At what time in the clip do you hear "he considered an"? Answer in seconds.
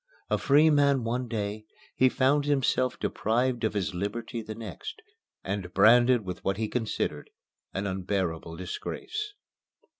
6.57-7.85